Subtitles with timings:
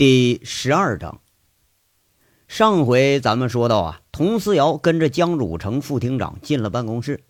[0.00, 1.20] 第十二章。
[2.48, 7.20] 上回咱们说到啊，佟思瑶跟着江汝成副厅长进了办公室，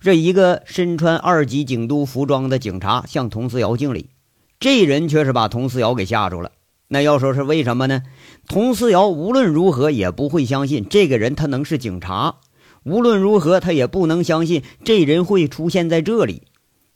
[0.00, 4.10] 这一个身穿二级警督服装的警察向佟思瑶敬礼，
[4.58, 6.50] 这人却是把佟思瑶给吓住了。
[6.88, 8.02] 那要说是为什么呢？
[8.48, 12.40] 佟思瑶无论如何也不会相信这个人他能是警察，
[12.82, 16.42] 无论如何他也不能相信这人会出现在这里，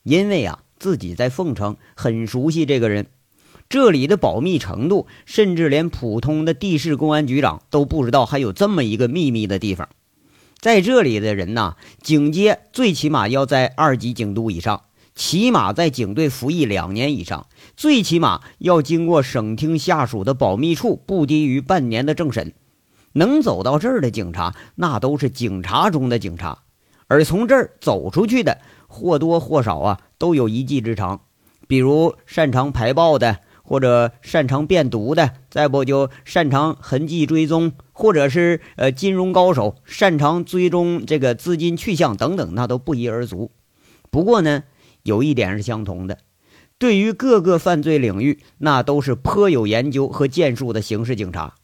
[0.02, 3.06] 因为啊，自己在凤城很熟悉这个人。
[3.70, 9.88] 这里的保密程度，甚至连普通的地市公安局长都不知道还有这么一个秘密的地方。
[10.58, 14.82] 在这里的人呐，警阶最起码要在二级警督以上，
[15.14, 22.52] 起码在警队服役两年以上，最起码要经过省厅下属的保密处不低于半年的政审。
[23.12, 26.58] 能走到这儿的警察，那都是警察中的警察。
[27.06, 28.58] 而从这儿走出去的，
[28.88, 31.20] 或多或少啊，都有一技之长，
[31.68, 33.38] 比如擅长排爆的。
[33.70, 43.52] 或者擅长变毒的，再不就擅长痕迹追踪，或者是呃金融高手，擅长追踪这个资金去向等等，那都不一而足。
[44.10, 44.64] 不过呢，
[45.04, 46.18] 有一点是相同的，
[46.78, 51.54] 对于各个犯罪领域，那都是颇有研究和建树的刑事警察。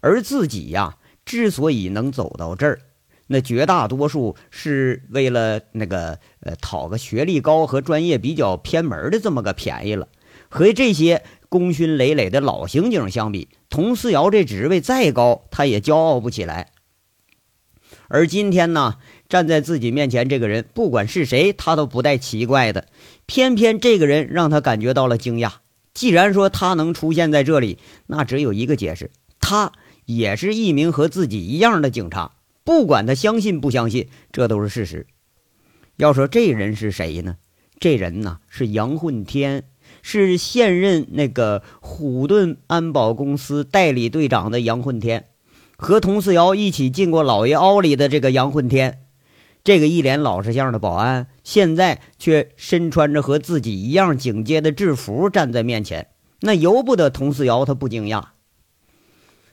[0.00, 2.80] 而自己呀，之所以能走到这儿，
[3.28, 10.08] 那绝大多数是为了那个呃讨个学历高和专业比较偏门的这么个便宜了，
[10.48, 11.22] 和这些。
[11.48, 16.70] 功勋累累的老刑警相比，佟思瑶这职位再高，他也骄傲不起来。
[18.08, 22.88] 而今天呢，站在自己面前这个人，不管是谁，他都不带奇怪的。
[23.26, 25.54] 偏偏这个人让他感觉到了惊讶。
[25.92, 29.72] 既然说他能出现在这里，那只有一个解释：他
[30.04, 32.32] 也是一名和自己一样的警察。
[32.64, 35.06] 不管他相信不相信，这都是事实。
[35.96, 37.36] 要说这人是谁呢？
[37.80, 39.64] 这人呢是杨混天。
[40.08, 45.26] 是现任那个虎盾安保公司代理队长的杨混天，
[45.76, 49.00] 和佟思瑶一起进过老爷凹里的这个杨混天，
[49.64, 56.06] 这个一脸老实相的保安，现在却身穿着和自己一样警戒的制服站在面前，
[56.42, 58.26] 那由不得佟思瑶他不惊讶。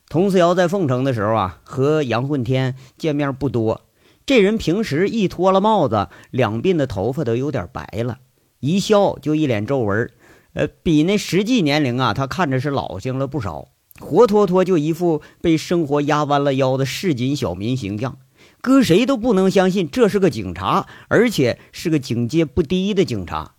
[0.07, 3.81] 佟思瑶在凤城的时候啊，和杨混天见面不多，
[4.23, 8.19] 这人平时一脱了帽子，两鬓的头发都有点白了，
[8.59, 10.11] 一笑就一脸皱纹。
[10.53, 13.69] 呃，比那实际年龄啊，他看着是老性了不少，
[13.99, 18.19] 活脱脱就一副被生活压弯了腰的市井小民形象，
[18.61, 23.55] 搁谁都不能相信这是个警察，而且是个警戒不低的警察。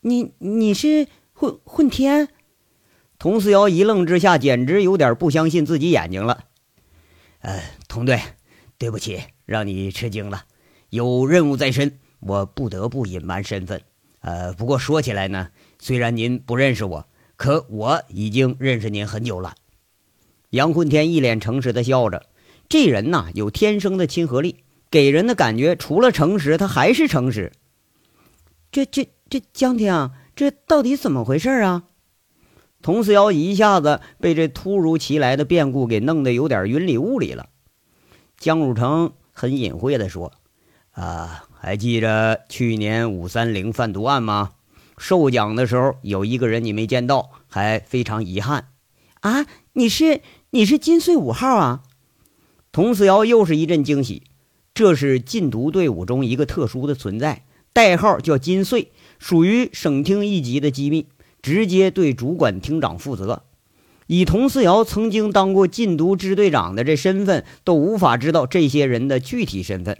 [0.00, 2.28] 你你是混混天？
[3.18, 6.44] 佟思瑶一愣之下，简直有点不相信自己眼睛了。
[7.40, 8.18] 呃，佟队，
[8.78, 10.44] 对不起，让你吃惊了，
[10.88, 13.82] 有任务在身，我不得不隐瞒身份。
[14.20, 15.48] 呃，不过说起来呢。
[15.82, 19.56] 虽然您不认识我，可我已经认识您很久了。
[20.50, 22.26] 杨混天一脸诚实的笑着，
[22.68, 24.58] 这人呐有天生的亲和力，
[24.92, 27.50] 给人的感觉除了诚实，他还是诚实。
[28.70, 31.82] 这这这江天，这到底怎么回事啊？
[32.80, 37.48] 佟思瑶一下子被这突如其来的变故给弄得有点云里雾里了。
[38.38, 40.32] 江汝成很隐晦的说
[40.94, 44.52] ：“啊，还记着去年五三零贩毒案吗？”
[44.98, 48.68] 授奖的时候有一个人你没见到，还非常遗憾，
[49.20, 49.46] 啊！
[49.72, 50.20] 你是
[50.50, 51.82] 你是金穗五号啊？
[52.70, 54.22] 童思瑶又是一阵惊喜，
[54.74, 61.06] 这是禁毒队伍中一个特殊的存在，代号叫金穗，属于省厅一级的机密，
[61.40, 63.44] 直接对主管厅长负责。
[64.08, 69.98] 以童思瑶曾经当过禁毒支队长的这身份，都无法知道这些人的具体身份，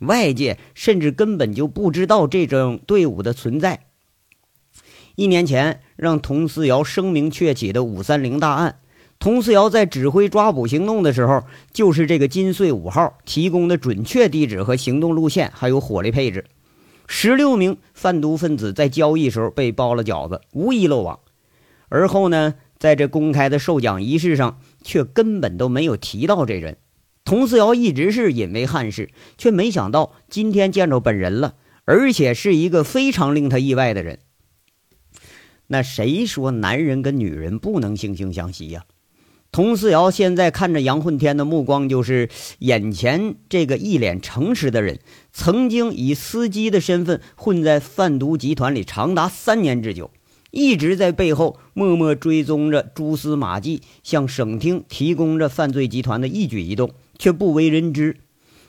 [0.00, 3.86] 外界甚至根本就不知道这种队伍的存在。
[5.18, 8.78] 一年前，让佟思瑶声名鹊起的五三零大案，
[9.18, 11.42] 佟思瑶在指挥抓捕行动的时候，
[11.72, 16.44] 就是这个金穗五号提供的准确地址和行动路线，还有火力配置。
[17.08, 21.18] 十六名贩毒分子在交易时候被包了饺子，无一漏网。
[21.88, 26.76] 而后呢，在这公开的授奖仪式上，却根本都没有提到这人。
[27.24, 31.56] 佟思瑶一直是隐为汉事，却没想到今天见着本人了，
[31.86, 34.20] 而且是一个非常令他意外的人。
[35.68, 38.84] 那谁说男人跟女人不能惺惺相惜呀？
[39.50, 42.28] 佟思瑶现在看着杨混天的目光，就是
[42.58, 44.98] 眼前这个一脸诚实的人，
[45.32, 50.10] 曾经以司机的身份混在贩毒集团里长达三年之久，
[50.50, 58.18] 一直在背后默默追踪着蛛丝马迹，向省厅提供着犯罪集团的一举一动，却不为人知。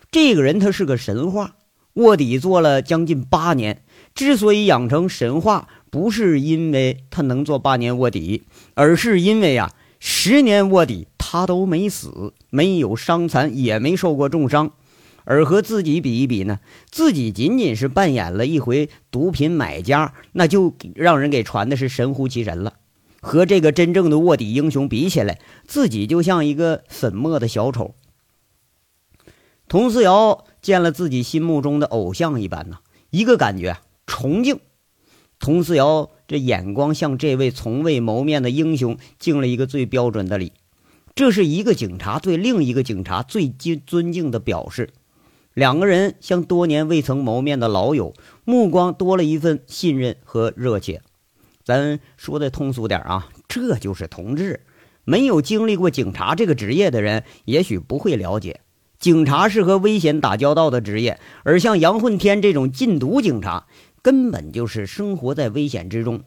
[0.09, 1.57] 这个人他是个神话，
[1.95, 3.83] 卧底做了将近八年，
[4.15, 5.67] 之所以养成神话。
[5.89, 8.43] 不是因为他能做八年卧底，
[8.73, 14.71] 而是因为呀，十年卧底他都没死，没有伤残，也没受过重伤。
[15.25, 16.59] 而和自己比一比呢，
[16.89, 22.75] 自己仅仅是扮演了一回毒品买家，那就让人给传的是神乎其神了。
[23.21, 27.93] 和这个真正的卧底英雄比起来，自己就像一个粉末的小丑。
[29.67, 32.77] 佟思瑶见了自己心目中的偶像一般呢，
[33.11, 33.77] 一个感觉
[34.07, 34.59] 崇敬。
[35.39, 40.51] 佟思瑶这眼光向这位从未谋面的英雄敬了一个最标准的礼，
[41.15, 44.89] 这是一个警察对另一个警察最敬尊敬的表示。
[45.53, 48.13] 两个人像多年未曾谋面的老友，
[48.45, 51.01] 目光多了一份信任和热切。
[51.63, 54.61] 咱说的通俗点啊，这就是同志。
[55.03, 58.61] 没有经历过警察这个职业的人，也许不会了解，
[58.99, 63.65] 警察是和危险打交道的职业，而像杨混天这种禁毒警察。
[64.01, 66.21] 根本就是生活在危险之中，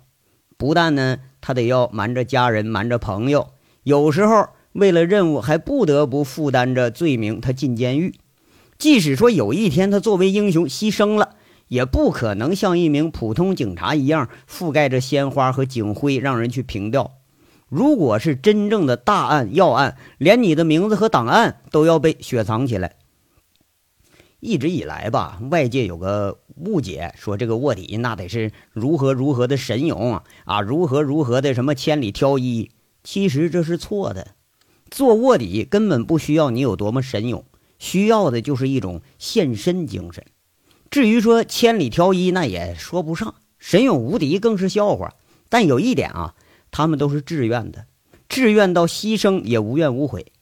[0.56, 3.48] 不但呢，他得要瞒着家人，瞒着朋友，
[3.82, 8.14] 有时候为了任务还不得不负担着罪名，他进监狱。
[8.78, 11.36] 即使说有一天他作为英雄牺牲了，
[11.69, 17.12] 也不可能像一名普通警察一样覆盖着鲜花和警徽让人去凭吊。
[17.69, 22.96] 如果是真正的大案要案，连你的名字和档案都要被雪藏起来。
[24.44, 32.68] 一直以来吧，外界有个误解，说这个卧底那得是如何如何的神勇啊，如何如何的什么千里挑一。
[33.04, 34.34] 其实这是错的，
[34.90, 37.44] 做卧底根本不需要你有多么神勇，
[37.78, 40.24] 需要的就是一种献身精神。
[40.90, 45.14] 至于说千里挑一，那也说不上，神勇无敌更是笑话。
[45.48, 46.34] 但有一点啊，
[46.72, 47.86] 他们都是自愿的，
[48.28, 50.32] 自愿到牺牲也无怨无悔。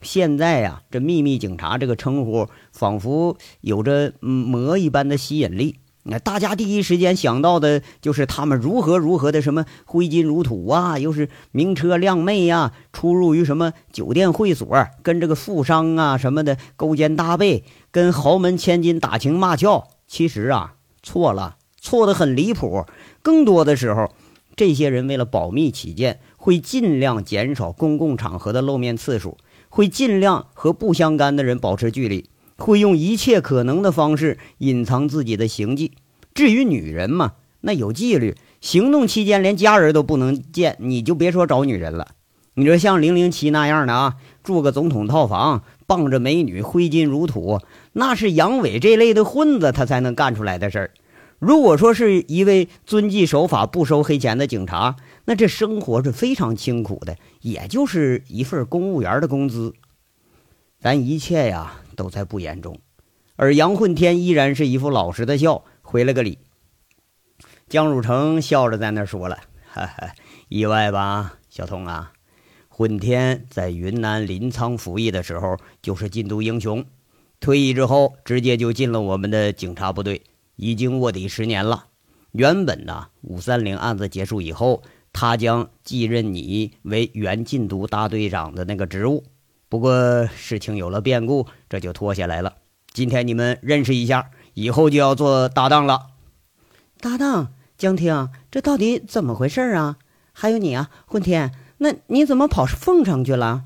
[0.00, 5.80] 现在呀，这秘密警察这个称呼仿佛有着魔一般的吸引力。
[6.04, 19.88] 那大家第一时间想到的就是他们如何如何的什么挥金如土啊，又是名车靓妹呀，出入于什么酒店会所，跟这个富商啊什么的勾肩搭背，跟豪门千金打情骂俏。
[20.06, 22.86] 其实啊，错了，错的很离谱。
[23.20, 24.10] 更多的时候，
[24.56, 29.36] 这些人为了保密起见，会尽量减少公共场合的露面次数。
[29.68, 35.92] 会尽量和不相干的人保持距离，会用一切可能的方式隐藏自己的行迹。
[36.34, 42.08] 至于女人嘛，那有纪律，行动期间连家人都不能见，你就别说找女人了。
[42.54, 47.60] 你说像零零七那样的啊，住个总统套房，傍着美女，挥金如土，
[47.92, 50.90] 那是杨伟这类的混子他才能干出来的事儿。
[51.38, 54.96] 如果说是一位遵纪守法、不收黑钱的警察，
[55.28, 59.74] 那这生活是非常清苦的，也就是一份公务员的工资。
[60.80, 62.80] 咱一切呀都在不言中，
[63.36, 66.38] 而杨混天依然是一副老实的笑，回了个礼。
[67.68, 69.36] 江汝成笑着在那说了
[69.68, 70.14] ：“哈哈，
[70.48, 72.14] 意外吧，小童啊？
[72.70, 76.86] 混天在云南临沧服役的时候就是禁毒英雄，
[77.38, 80.22] 退役之后直接就进了我们的警察部队。”
[80.56, 81.84] 已经卧底十年了。
[82.32, 84.82] 原本呢，五三零案子结束以后，
[85.20, 89.24] 他将继任你为原禁毒大队长的那个职务。
[89.68, 92.54] 不过事情有了变故，这就拖下来了。
[92.92, 96.10] 今天你们认识一下，以后就要做搭档了。
[97.00, 99.96] 搭档，江婷，这到底怎么回事啊？
[100.32, 103.64] 还有你啊，混天，那你怎么跑凤城去了？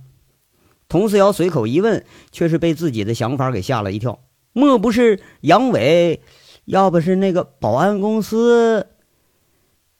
[0.88, 4.20] 佟思瑶随口一问，却是被自己的想法给吓了一跳。
[4.54, 6.22] 莫不是杨伟？
[6.64, 8.86] 要不是那个保安公司，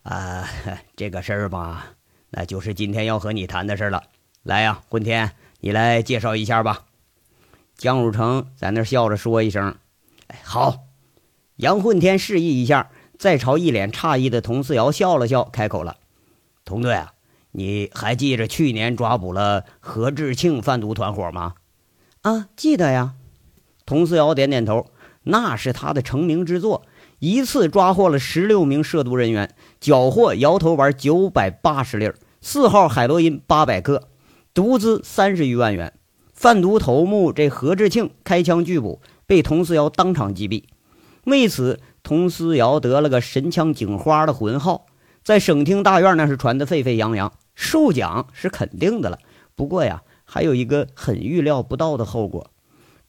[0.02, 0.49] 啊，
[0.97, 1.94] 这个事儿吧，
[2.30, 4.02] 那就是今天要和你谈的事了。
[4.42, 6.87] 来呀，混天，你来介绍一下吧。
[7.76, 9.76] 江汝成在那笑着说一声
[10.28, 10.85] ：“哎，好。”
[11.56, 15.97] 杨混天示意一下，再朝一脸诧异的佟四瑶笑了笑，开口了
[16.64, 17.12] ：“佟队啊，
[17.52, 21.54] 你还记着去年抓捕了何志庆贩毒团伙吗
[22.23, 23.14] ？”“啊，记得呀。”
[23.87, 24.90] 佟四瑶点点头。
[25.25, 26.85] 那是他的成名之作，
[27.21, 34.05] 一次抓获了十六名涉毒人员，缴获摇头丸九百八十粒，四号海洛因八百克，
[34.55, 35.93] 毒资三十余万元。
[36.33, 40.62] 贩毒头目这何志庆开枪拒捕，被佟思瑶当场击毙。
[41.25, 44.87] 为此，佟思瑶得了个“神枪警花”的魂号，
[45.25, 47.33] 在省厅大院那是传得沸沸扬扬。
[47.57, 49.19] 授奖是肯定的了，
[49.57, 52.51] 不过呀，还有一个很预料不到的后果。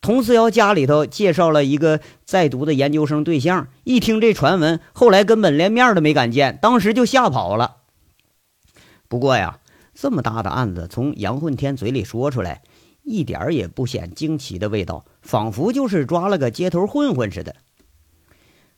[0.03, 7.77] 佟思瑶家里头介绍了一个在读的研究生对象，一听这传闻，后来根本连面都没敢见，当时就吓跑了。
[9.07, 9.59] 不过呀，
[9.93, 12.63] 这么大的案子从杨混天嘴里说出来，
[13.03, 17.55] 一点也不显惊奇的味道，仿佛就是抓了个街头混混似的。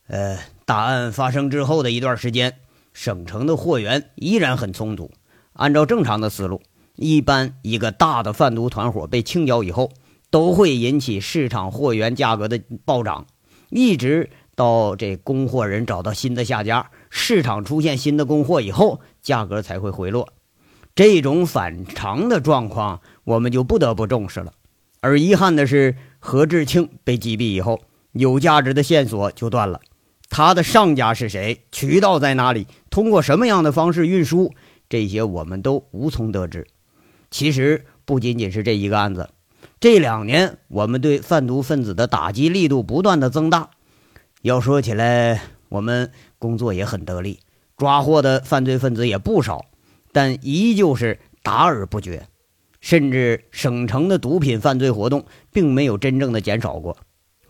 [0.06, 2.58] 呃，大案发生之后的一段时间，
[2.92, 5.10] 省城的货源依然很充足。
[5.54, 6.62] 按照正常的思路，
[6.94, 9.90] 一般一个大的贩毒团伙被清剿以后，
[10.36, 13.26] 都会引起市场货源价格的暴涨，
[13.70, 20.28] 一直到这供货人找到新的下家，市场出现新的供货以后，价格才会回落。
[20.94, 24.52] 这种反常的状况，我们就不得不重视了。
[25.00, 27.80] 而遗憾的是，何志庆被击毙以后，
[28.12, 29.80] 有价值的线索就断了。
[30.28, 31.62] 他的上家是谁？
[31.72, 32.66] 渠道在哪里？
[32.90, 34.52] 通过什么样的方式运输？
[34.90, 36.66] 这些我们都无从得知。
[37.30, 39.30] 其实不仅仅是这一个案子，
[39.86, 43.70] 这两年我们对贩毒分子的打击力度不断的增大。
[44.42, 47.38] 要说起来，我们工作也很得力，
[47.76, 49.66] 抓获的犯罪分子也不少，
[50.10, 52.26] 但依旧是打而不绝。
[52.80, 56.96] 甚至省城的毒品犯罪活动并没有真正的减少过，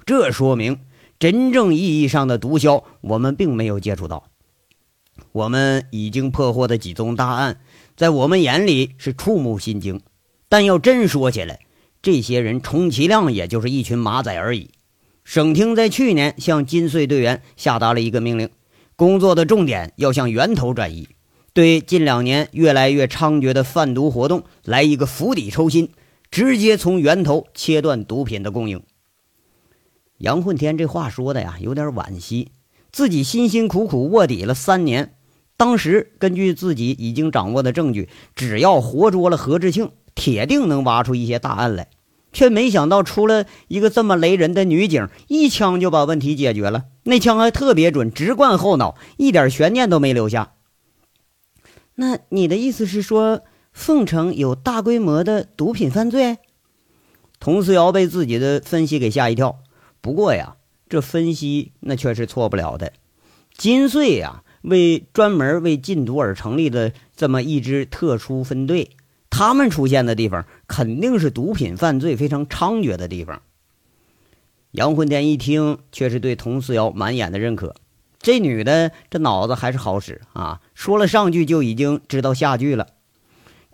[0.05, 0.81] 这说明
[1.19, 4.25] 真正意义上的毒枭我们并没有接触到。
[5.33, 7.61] 我们已经破获的几宗大案，
[7.97, 10.03] 在我们眼里是触目心惊，
[10.51, 11.61] 但要真说起来，
[12.03, 14.71] 这些人充其量也就是一群马仔而已。
[15.25, 18.49] 省厅在去年向金穗队员下达了一个命令，
[18.95, 21.09] 工作的重点要向源头转移。
[21.53, 25.91] 对近两年越来越猖獗的贩毒活动来一个釜底抽薪，
[26.31, 28.83] 直接从源头切断毒品的供应。
[30.19, 32.53] 杨混天这话说的呀，有点惋惜。
[32.93, 35.15] 自己辛辛苦苦卧底了三年，
[35.57, 41.89] 当时根据自己已经掌握的证据，只要活捉了何志庆，铁定能挖出一些大案来。
[42.33, 46.85] 却没想到出了一个这么雷人的女警，一枪就把问题解决了。
[47.05, 50.53] 那枪还特别准，直贯后脑，一点悬念都没留下。
[51.95, 53.41] 那你的意思是说，
[53.73, 56.37] 凤城有大规模的毒品犯罪？
[57.41, 59.61] 佟思瑶被自己的分析给吓一跳。
[60.03, 60.57] 不过呀，
[60.91, 62.93] 这分析那却是错不了的。
[63.57, 68.91] 金穗呀，为专门为禁毒而成立的这么一支特殊分队，
[69.39, 73.43] 他们出现的地方肯定是毒品犯罪非常猖獗的地方。
[74.71, 77.75] 杨混天一听，却是对佟思瑶满眼的认可。
[78.19, 80.63] 这女的这脑子还是好使啊！
[80.73, 82.87] 说了上句就已经知道下句了。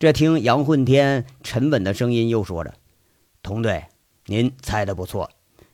[0.00, 2.74] 这听杨混天沉稳的声音又说着
[3.40, 3.84] ：“童队，
[4.26, 5.30] 您猜的不错。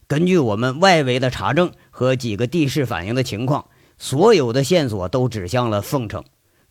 [0.07, 6.25] 根据我们外围的查证和几个地市反映的情况，所有的线索都指向了凤城。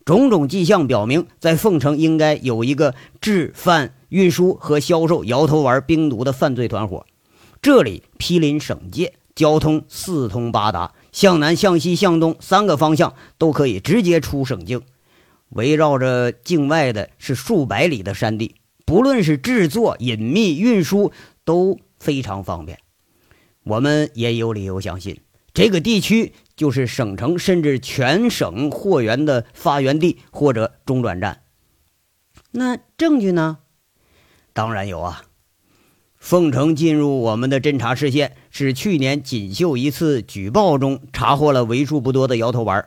[0.08, 7.04] 种种迹象表明，在凤城应该有一个制贩、运输和销售摇头丸冰毒的犯罪团伙。
[7.60, 14.80] 这里毗邻省界，交通四通八达。”向南、向西、向东三个方向都可以直接出省境，
[15.50, 18.54] 围绕着境外的是数百里的山地，
[18.86, 21.12] 不论是制作、隐秘、运输
[21.44, 22.78] 都非常方便。
[23.62, 25.20] 我们也有理由相信，
[25.58, 31.42] 这个地区就是省城甚至全省货源的发源地或者中转站。
[32.52, 33.58] 那证据呢？
[34.52, 35.24] 当然有啊。
[36.16, 42.86] 凤城进入我们的侦查视线，是去年锦绣一次举报中查获了为数不多的摇头丸。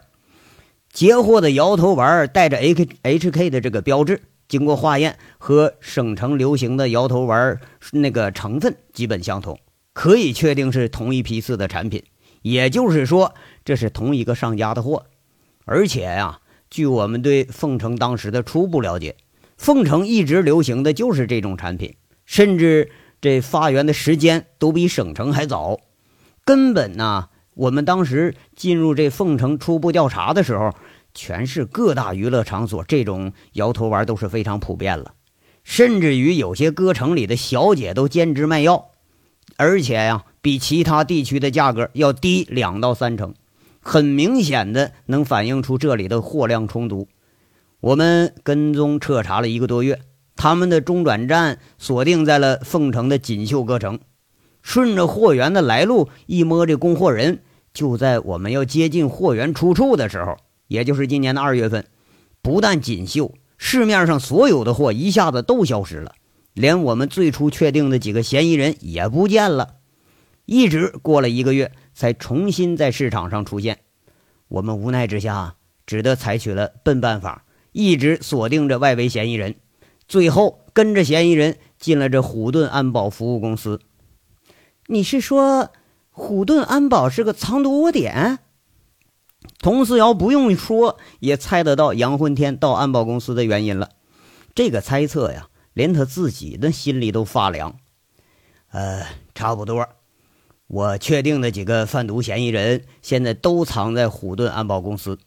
[0.93, 7.59] 截获的摇头丸带着 H H K 的这个标志，经过化验和省城流行的摇头丸
[7.91, 9.59] 那个成分基本相同，
[9.91, 12.01] 可以确定是同一批次的产品。
[12.41, 13.33] 也就是说，
[13.65, 15.05] 这是同一个上家的货。
[15.65, 19.15] 而且呀，据我们对凤城当时的初步了解，
[19.57, 21.95] 凤城一直流行的就是这种产品，
[22.25, 22.91] 甚至。
[23.23, 25.79] 这发源的时间都比省城还早，
[26.43, 30.73] 根本呢，我们当时进入这凤城初步调查的时候，
[31.13, 35.13] 全市各大娱乐场所这种摇头丸都是非常普遍了，
[35.63, 38.89] 甚至于有些歌城里的小姐都兼职卖药，
[39.55, 43.33] 而且呀，比其他地区的价格要低两到三成，
[43.79, 47.07] 很明显的能反映出这里的货量充足。
[47.79, 49.99] 我们跟踪彻查了一个多月。
[50.35, 53.99] 他们的中转站锁定在了凤城的锦绣歌城，
[54.63, 57.43] 顺着货源的来路一摸，这供货人
[57.73, 61.85] 就在我们要接近货源出处的时候，也就是今年的二月份。
[62.41, 66.13] 不但锦绣，市面上所有的货一下子都消失了，
[66.53, 69.75] 连我们最初确定的几个嫌疑人也不见了。
[70.51, 73.79] 一直过了一个月，才重新在市场上出现。
[74.49, 75.55] 我们无奈之下，
[75.85, 79.55] 只得采取了笨办法，一直锁定着外围嫌疑人。
[80.09, 83.79] 最后跟着嫌疑人进了这虎盾安保服务公司。
[84.87, 85.71] 你是说
[86.09, 88.39] 虎盾安保是个藏毒窝点？
[89.59, 93.91] 佟思瑶不用说也猜得到杨混天到安保公司的原因了。
[94.53, 97.77] 这个猜测呀，连他自己的心里都发凉。
[98.71, 99.87] 呃，差不多。
[100.73, 105.19] 我确定的几个贩毒嫌疑人现在都藏在虎盾安保公司。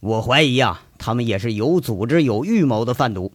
[0.00, 3.30] 我怀疑啊，他们也是有组织、有预谋的贩毒。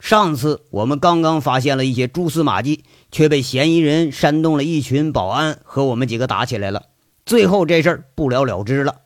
[0.00, 6.86] 上次我们刚刚发现了一些蛛丝马迹，却被嫌疑人煽动了一群保安和我们几个打起来了，
[7.26, 9.02] 最后这事儿不了了之了。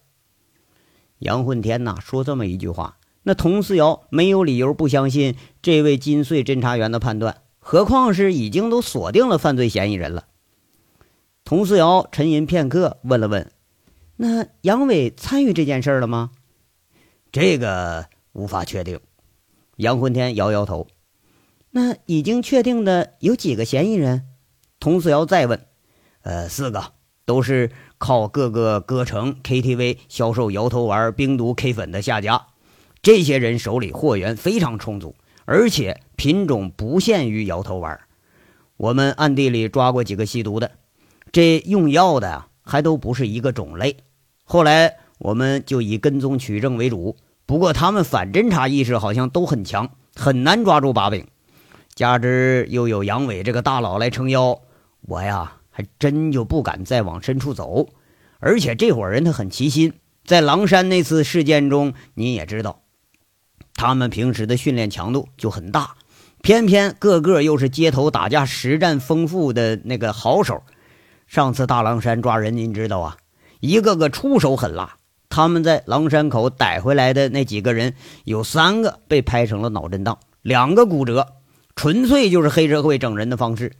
[1.18, 10.26] 杨混天呐，说这么一句话，那佟思瑶没有理由不相信这位金穗侦查员的判断，何况是已经都锁定了犯罪嫌疑人了。
[11.48, 13.50] 佟思瑶沉吟片刻，问了问
[14.16, 16.32] ：“那杨伟参与这件事了吗？”
[17.32, 19.00] 这个无法确定。
[19.76, 20.88] 杨混天摇摇头，
[21.70, 24.26] 那已经确定的有几个嫌疑人？
[24.78, 25.64] 佟思瑶再问，
[26.20, 26.92] 呃，四个，
[27.24, 32.48] 都是靠各个歌城、KTV 销售摇头丸、冰毒、K 粉的下家。
[33.00, 35.14] 这些人手里货源非常充足，
[35.46, 37.98] 而且品种不限于摇头丸。
[38.76, 40.72] 我们暗地里抓过几个吸毒的，
[41.32, 43.96] 这用药的还都不是一个种类。
[44.44, 47.16] 后来我们就以跟踪取证为主。
[47.46, 51.26] 不过他们反侦查意识好像都很强，很难抓住把柄。
[51.94, 54.60] 加之又有杨伟这个大佬来撑腰，
[55.00, 57.88] 我呀还真就不敢再往深处走。
[58.38, 59.94] 而且这伙人他很齐心，
[60.24, 62.82] 在狼山那次事件中，你也知道，
[63.74, 65.96] 他们平时的训练强度就很大，
[66.42, 70.62] 偏偏个个又是街头打架实战丰富的那个好手。
[71.28, 73.18] 上次大狼山抓人，您知道啊，
[73.60, 74.96] 一个个出手狠辣。
[75.28, 77.94] 他们在狼山口逮回来的那几个人，
[78.24, 81.34] 有三个被拍成了脑震荡，两个骨折，
[81.76, 83.72] 纯粹就是黑社会整人的方式。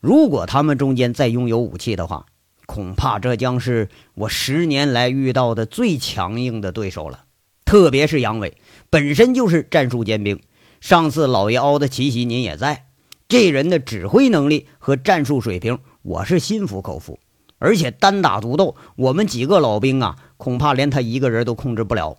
[0.00, 2.24] 如果他们中间再拥有武器的话，
[2.64, 7.24] 恐怕这将是我十年来遇到的最强硬的对手了。
[7.66, 8.56] 特别是杨伟，
[8.88, 10.40] 本身就是战术尖兵。
[10.80, 12.86] 上次老爷凹的奇袭，您也在，
[13.28, 17.18] 这人的指挥能力和战术水平，我是心服口服。
[17.58, 20.16] 而且单打独斗，我们几个老兵啊。
[20.38, 22.16] 恐怕连他一个人都控制不了。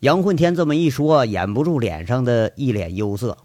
[0.00, 3.36] 杨混天这么一说，掩不住脸上的一脸忧色。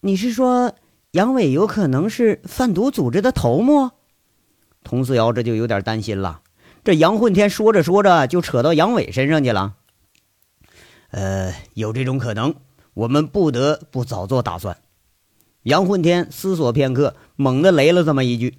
[0.00, 0.74] 你是说
[1.12, 3.90] 杨伟有可能是贩毒组织的头目？
[4.82, 6.40] 佟思瑶这就有点担心了。
[6.82, 9.74] 这杨混天说着说着就扯到杨伟身上去了。
[11.10, 12.54] 呃，有这种可能，
[12.94, 14.78] 我们不得不早做打算。
[15.62, 18.58] 杨混天思索片刻，猛地雷了这么一句。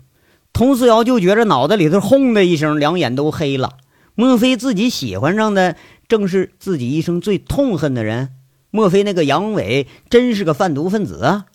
[0.52, 3.78] 佟思瑶就觉着脑袋里头轰的一声，两眼都黑了。
[4.16, 8.32] 莫非自己喜欢上的正是自己一生最痛恨的人？
[8.70, 11.46] 莫非那个杨伟真是个贩毒分子啊？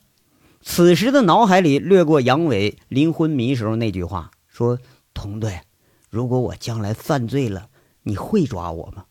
[0.62, 4.78] 此时的脑海里掠过杨伟临昏迷时候那句话：“说
[5.12, 5.60] 佟队，
[6.08, 7.66] 如果我将来犯罪了，
[8.04, 9.04] 你会抓我吗？”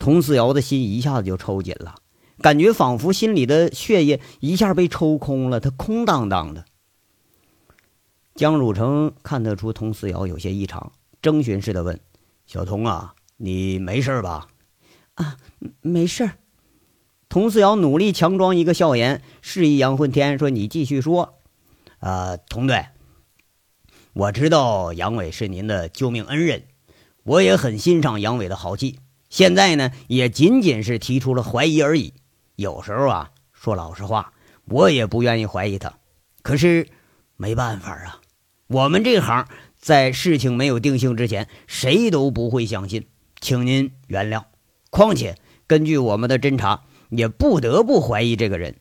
[0.00, 1.94] 佟思瑶的心一下子就抽紧了，
[2.42, 6.64] 感觉仿佛心里的血液一下被抽空了，他空荡荡的。
[8.34, 12.00] 江汝成看得出佟思瑶有些异常，征询似的问
[12.46, 14.48] ：“小童啊，你没事吧
[15.14, 15.36] ？”“啊，
[15.80, 16.30] 没事。”
[17.28, 21.38] 佟思瑶努力强装一个笑颜，示意杨混天说：“你继续说。
[22.00, 22.86] ”“啊，童队，
[24.14, 26.64] 我知道杨伟是您的救命恩人，
[27.22, 28.98] 我也很欣赏杨伟的豪气。
[29.30, 32.12] 现在呢，也仅仅是提出了怀疑而已。
[32.62, 34.32] 有时候啊，说老实话，
[34.64, 35.92] 我也不愿意怀疑他，
[36.42, 36.88] 可是
[37.36, 38.20] 没办法啊。”
[38.68, 39.46] 我们这行
[39.76, 43.06] 在事情没有定性之前，谁都不会相信，
[43.38, 44.44] 请您原谅。
[44.88, 48.76] 况且根据我们的侦查，也不得不怀疑这个人。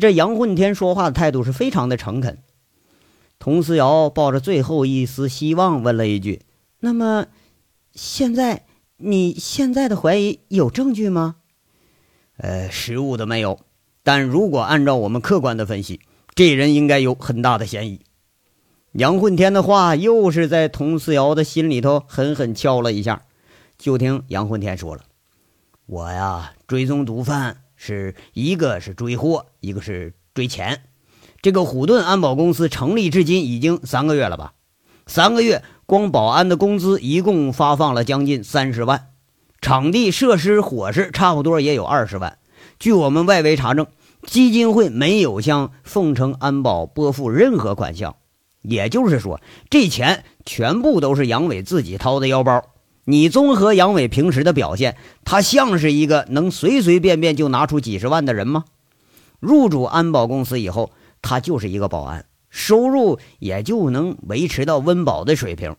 [0.00, 2.38] 这杨混天说话的态度是非常的诚恳。
[3.38, 6.42] 佟思瑶抱着最后一丝希望问了一句
[6.80, 7.26] ：“那么，
[7.92, 8.64] 现在
[8.96, 11.36] 你现在的怀疑有证据吗
[12.42, 13.60] ？”“呃，实物的没有，
[14.02, 16.00] 但如果按照我们客观的分析，
[16.34, 18.00] 这人应该有很大的嫌疑。”
[18.92, 23.22] 杨混天的话又是在佟思瑶的心里头狠狠敲了一下。
[23.78, 25.02] 就听杨混天说了
[25.86, 30.82] ：“我呀，追踪毒贩是一个是追货，一个是追钱。
[31.40, 34.54] 这个虎盾安保公司成立至今已经三个月了吧？
[35.06, 39.09] 三个月光保安的工资一共发放了将近三十万，
[39.60, 42.38] 场地设施伙食差不多也有二十万。
[42.78, 43.86] 据我们外围查证，
[44.26, 48.16] 基金会没有向凤城安保拨付任何款项。”
[48.62, 52.62] 也就是说，这钱全部都是杨伟自己掏的腰包。
[53.04, 58.64] 你综合杨伟平时的表现，他像是一个能随随便便就拿出几十万的人吗？
[59.40, 60.92] 入主安保公司以后，
[61.22, 65.76] 他就是一个保安，收入也就能维持到温饱的水平。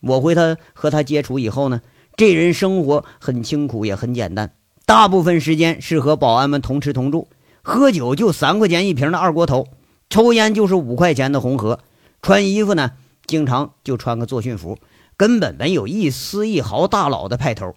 [0.00, 1.80] 我回他和他接触以后呢，
[2.16, 4.52] 这人生活很清苦，也很简单，
[4.86, 7.28] 大部分时间是和保安们同吃同住，
[7.60, 9.68] 喝酒就三块钱一瓶的二锅头，
[10.08, 11.80] 抽烟就是五块钱的红河。
[12.22, 12.92] 穿衣服呢，
[13.26, 14.78] 经常就穿个作训服，
[15.18, 17.74] 根本没有一丝一毫大佬的派头。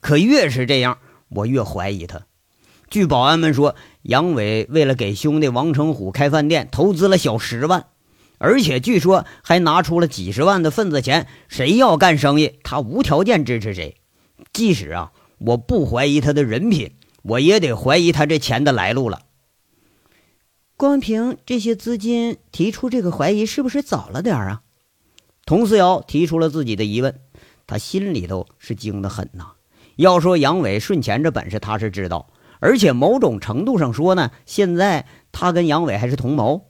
[0.00, 0.96] 可越是这样，
[1.28, 2.22] 我越怀疑他。
[2.88, 7.86] 据保安们说，杨伟为了给兄弟王成虎开饭店，投资了小十万，
[8.38, 11.26] 而且据说还拿出了几十万的份子钱。
[11.48, 13.96] 谁要干生意，他无条件支持谁。
[14.52, 16.92] 即使啊，我不怀疑他的人品，
[17.22, 19.22] 我也得怀疑他这钱的来路了。
[20.76, 24.62] 光凭这些资金提出这个怀疑，是不是早了点啊？
[25.46, 27.20] 佟思瑶提出了自己的疑问，
[27.66, 29.52] 他心里头是惊得很呐。
[29.96, 36.66] 要说杨伟顺钱这本事，他是知道，而且某种程度上说呢，现在他跟杨伟还是同谋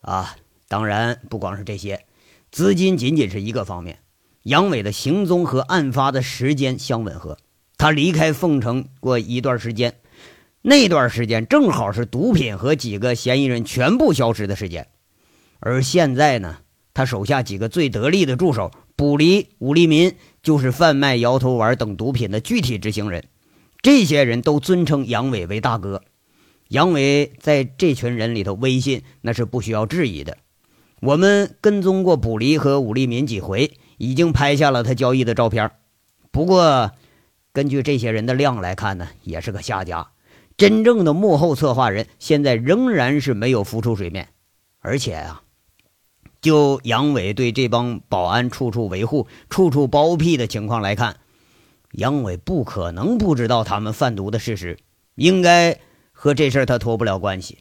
[0.00, 0.36] 啊。
[0.68, 2.04] 当然，不光是这些，
[2.50, 4.00] 资金仅仅是一个方面。
[4.42, 7.38] 杨伟的行踪和案发的时间相吻合，
[7.76, 9.96] 他离开凤城过一段时间。
[10.62, 14.88] 那段时间正好是毒品和几个嫌疑人全部消失的时间，
[15.60, 16.58] 而现在呢，
[16.94, 23.28] 他手下几个最得力的助手卜离、武立民，就是贩卖摇头丸等毒品的具体执行人。
[23.82, 26.02] 这些人都尊称杨伟为大哥，
[26.68, 30.38] 杨伟在这群人里头威信那是不需要质疑的。
[31.00, 35.70] 我们跟踪过卜离和武立民几回，已经拍下了他交易的照片。
[36.30, 36.92] 不过，
[37.52, 40.08] 根据这些人的量来看呢，也是个下家。
[40.56, 44.30] 真正的幕后策划人现在仍然是没有浮出水面，
[44.80, 45.42] 而且啊，
[46.40, 51.16] 就杨伟对这帮保安处处维护、处处包庇的情况来看，
[51.92, 54.78] 杨伟不可能不知道他们贩毒的事实，
[55.16, 55.78] 应该
[56.12, 57.58] 和这事儿他脱不了关系。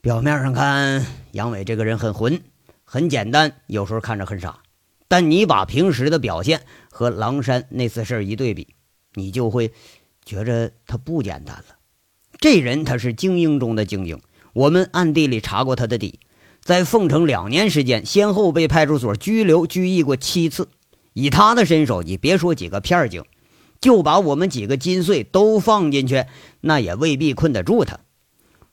[0.00, 2.40] 表面上看，杨伟这个人很混、
[2.84, 4.60] 很简单，有时候看着很傻，
[5.08, 8.74] 但你把平时的表现和狼山那次事儿一对比，
[9.14, 9.72] 你就会。
[10.24, 11.64] 觉着他不简单了，
[12.38, 14.20] 这人他是精英中的精英。
[14.52, 16.20] 我们暗地里查过他的底，
[16.60, 20.68] 在凤城两年时间，先后被派出所拘留、拘役过七次。
[21.14, 23.24] 以他的身手，你别说几个片警，
[23.80, 26.26] 就把我们几个金穗都放进去，
[26.60, 28.00] 那也未必困得住他。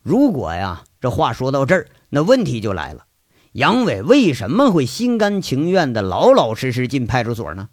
[0.06, 3.06] 如果呀，这话说到这儿，那问题就来了：
[3.54, 7.70] 杨伟为什么会心甘情愿的老老实实进派出所呢？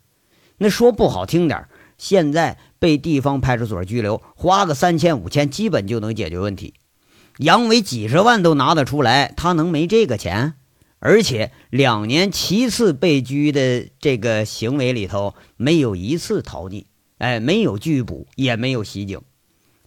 [0.57, 1.69] 那说不好听点
[1.99, 2.57] 现在。
[2.79, 6.75] 被地方派出所拘留，花个三千五千，基本就能解决问题。
[7.39, 10.55] 杨伟几十万都拿得出来，他能没这个钱？
[10.99, 16.87] 而且两年七次被拘的这个行为里头，没有一次逃匿，
[17.19, 19.21] 哎，没有拒捕，也没有袭警。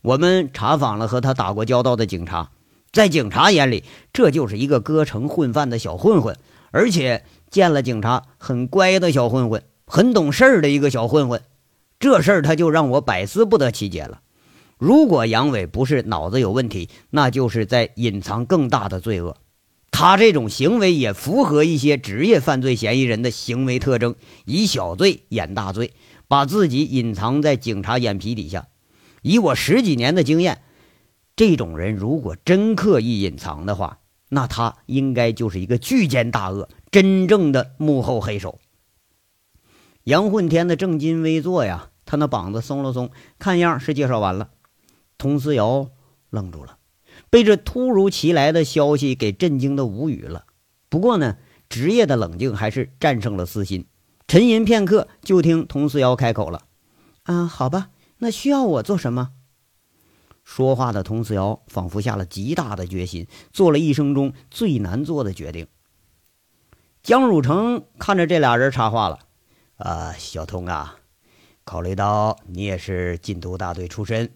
[0.06, 2.52] 我们查访了和他打过交道的警察，
[2.92, 6.38] 在警察眼里，这就是一个歌城混饭的小混混，
[6.70, 11.42] 而且见了警察很乖的小混混，很懂事儿的一个小混混。
[11.98, 14.22] 这事儿他就让我百思不得其解了。
[14.78, 19.38] 如果杨伟不是脑子有问题，那就是在隐藏更大的罪恶。
[19.90, 24.14] 他这种行为也符合一些职业犯罪嫌疑人的行为特征：
[24.46, 25.94] 以小罪掩大罪，
[26.28, 28.68] 把自己隐藏在警察眼皮底下。
[29.26, 30.62] 以我十几年的经验，
[31.36, 33.98] 这种人如果真刻意隐藏的话，
[34.30, 38.60] 那他应该就是一个巨奸大恶、真正的幕后黑手。
[40.04, 43.10] 杨混天的正襟危坐呀，他那膀子松了松，
[43.40, 44.52] 看样是介绍完了。
[45.18, 45.90] 佟思瑶
[46.30, 46.78] 愣住了，
[47.32, 50.46] 被这突如其来的消息给震惊的无语了。
[50.88, 53.88] 不过呢，职业的冷静还是战胜了私心。
[54.28, 56.66] 沉吟片刻，就听佟思瑶开口了
[57.24, 59.32] ：“啊，好吧，那需要我做什么？”
[60.44, 65.68] 说话的佟思瑶仿佛下了极大的决心，做了一生中最难做的决定。
[67.02, 69.20] 江汝成看着这俩人插话了。
[69.78, 70.98] 啊，小童啊，
[71.64, 74.32] 考虑到你也是禁毒大队出身，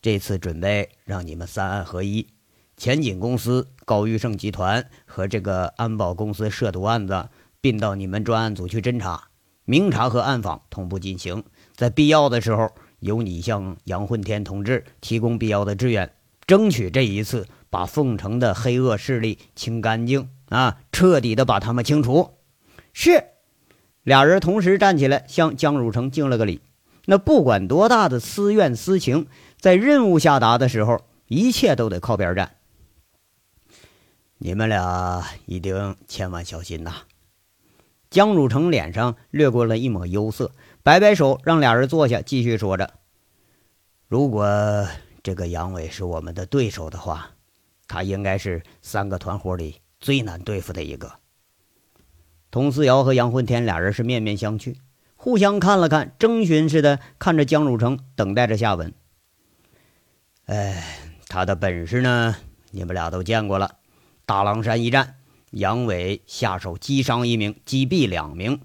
[0.00, 2.28] 这次准备让你们三案合一，
[2.76, 7.28] 前景公司、高玉胜集团和这个安保公司涉毒案子
[7.60, 9.28] 并到你们专案组去侦查、
[9.64, 11.42] 明查和暗访同步进行，
[11.74, 12.70] 在必要的时候，
[13.04, 16.10] 由你向杨混天同志提供必要的支援，
[16.46, 22.30] 争取这一次把凤城的黑恶势力清干净啊，彻底的把他们清除。
[22.94, 23.24] 是。
[24.04, 26.62] 俩人同时站起来，向江汝成敬了个礼。
[27.04, 29.26] 那不管多大的私怨私情，
[29.60, 32.56] 在任务下达的时候，一切都得靠边站。
[34.38, 37.02] 你们俩一定千万小心呐！
[38.10, 40.52] 江汝成脸上掠过了一抹忧色，
[40.84, 42.90] 摆摆手，让俩人坐下，继续说着
[44.06, 44.86] ：“如果
[45.22, 47.30] 这个杨伟是我们的对手的话，
[47.88, 51.10] 他应该是三个团伙里最难对付的一个。”
[52.52, 54.76] 佟思瑶和杨混天俩人是面面相觑，
[55.16, 58.92] 互相看了看，征询似的看着江汝成，等待着下文。
[60.44, 60.84] 哎，
[61.28, 62.36] 他的本事呢？
[62.72, 63.76] 你们俩都见过了。
[64.26, 65.16] 大狼山一战，
[65.50, 68.60] 杨伟下手击伤一名，击毙两名，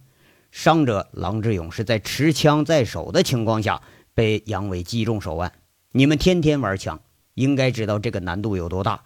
[0.51, 3.81] 伤者郎志勇是在持枪在手的情况下
[4.13, 5.51] 被杨伟击中手腕。
[5.91, 7.01] 你们天天玩枪，
[7.33, 9.03] 应该知道这个难度有多大。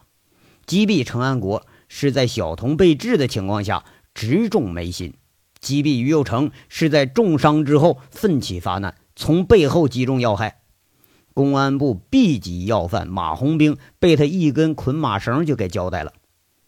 [0.66, 5.14] 击毙程安国是在小童被治的情况下直中眉心，
[5.60, 10.62] 击毙于右成是在重伤之后奋起发难，从背后击中要害。
[11.34, 16.14] 公安部 B 级要犯马红兵被他一根捆马绳就给交代了。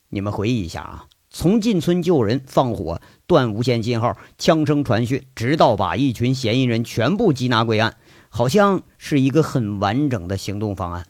[0.10, 1.06] 你们回忆一下啊，
[1.38, 7.98] 从进村救人、放火、断无线信号、枪声传讯，直到把一群嫌疑人全部缉拿归案。
[8.30, 11.08] 好像是一个很完整的行动方案，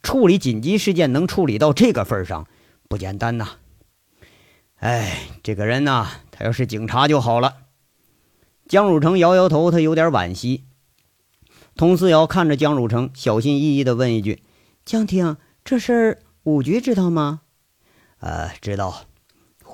[0.00, 2.46] 处理紧急事件能处理到这个份上，
[2.88, 3.48] 不简单呐！
[4.76, 7.56] 哎，这个人呐，他要是警察就好了。
[8.68, 10.66] 江汝成摇摇头，他有点惋惜。
[11.74, 14.40] 佟思瑶看着江汝成，小心翼翼地问一句
[14.86, 17.40] ：“江婷，这事儿五局知道吗
[18.20, 19.06] ？”“呃，知道。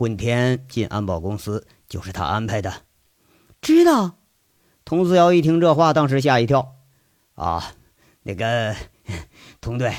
[0.00, 2.72] 混天进安保公司就是他安排的。
[3.60, 4.16] ”“知道。”
[4.82, 6.76] 童思瑶一听这话，当时吓一跳。
[7.34, 7.74] 啊，
[8.22, 8.74] 那个
[9.60, 9.92] 童队，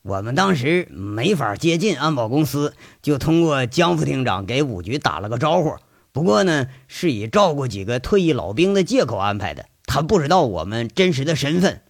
[0.00, 5.76] 我们当时没法接近安保公司，就通过江副厅长给五局打了个招呼。
[6.10, 11.82] 不过呢，是以照顾几个退役老兵的借口安排的，他不知道我们真实的身份。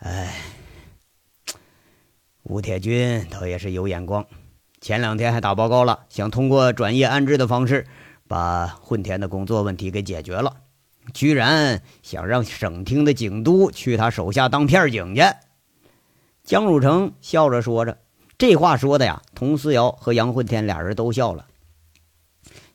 [0.00, 0.34] 哎，
[2.42, 4.26] 吴铁军倒也是有眼光，
[4.80, 7.86] 前两天还打报告了，想通过转业安置的方式，
[8.26, 10.56] 把混田的工作问题给解决了。
[11.12, 15.22] 居然想让省厅的警督去他手下当片警去，
[16.44, 17.98] 江汝成笑着说着，
[18.38, 21.46] 这话说的呀，佟思瑶和杨混天俩人都笑了。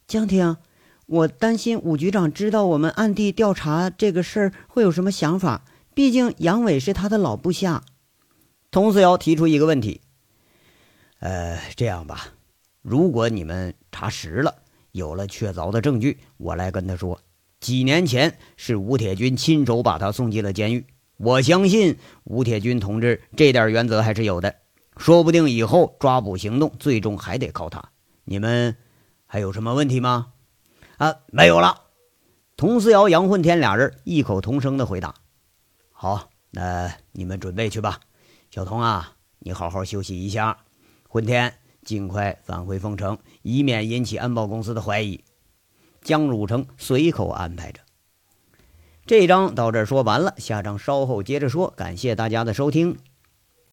[0.07, 0.57] 江婷，
[1.07, 5.63] 我担心武局长知道我们暗地调查这个事儿会有什么想法，
[5.95, 7.81] 毕竟杨伟是他的老部下。
[8.69, 10.01] 佟思瑶提出一个问题：
[11.25, 12.27] 呃，这样吧，
[12.83, 14.53] 如果你们查实了，
[14.91, 17.19] 有了确凿的证据，我来跟他说。
[17.59, 20.85] 几年前是吴铁军亲手把他送进了监狱。
[21.17, 24.55] 我相信吴铁军同志这点原则还是有的，
[24.97, 27.83] 说不定以后抓捕行动最终还得靠他。
[28.23, 28.77] 你们
[29.25, 30.27] 还有什么问题吗？
[30.97, 31.85] 啊，没有了。
[32.55, 35.15] 佟思瑶、杨混天俩人异口同声的回答
[35.91, 37.99] ：“好，那你们准备去吧。
[38.51, 40.55] 小童啊，你好好休息一下。
[41.15, 41.53] 混天，
[41.85, 45.23] 尽快返回凤城，以免引起安保公司的怀疑。”
[46.03, 47.79] 江汝成随口安排着，
[49.05, 51.73] 这章到这儿说完了，下章稍后接着说。
[51.77, 52.97] 感谢大家的收听。